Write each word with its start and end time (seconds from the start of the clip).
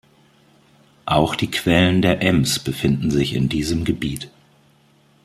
Auch 1.05 1.35
die 1.35 1.51
Quellen 1.51 2.01
der 2.01 2.23
Ems 2.23 2.57
befinden 2.57 3.11
sich 3.11 3.35
in 3.35 3.49
diesem 3.49 3.83
Gebiet. 3.85 4.31